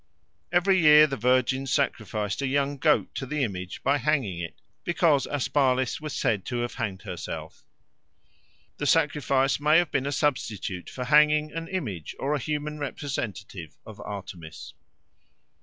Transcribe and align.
Every 0.51 0.79
year 0.79 1.05
the 1.05 1.15
virgins 1.15 1.71
sacrificed 1.71 2.41
a 2.41 2.47
young 2.47 2.77
goat 2.79 3.13
to 3.13 3.27
the 3.27 3.43
image 3.43 3.83
by 3.83 3.99
hanging 3.99 4.39
it, 4.39 4.55
because 4.83 5.27
Aspalis 5.27 6.01
was 6.01 6.15
said 6.15 6.43
to 6.45 6.61
have 6.61 6.73
hanged 6.73 7.03
herself. 7.03 7.63
The 8.77 8.87
sacrifice 8.87 9.59
may 9.59 9.77
have 9.77 9.91
been 9.91 10.07
a 10.07 10.11
substitute 10.11 10.89
for 10.89 11.03
hanging 11.03 11.51
an 11.51 11.67
image 11.67 12.15
or 12.17 12.33
a 12.33 12.39
human 12.39 12.79
representative 12.79 13.77
of 13.85 14.01
Artemis. 14.01 14.73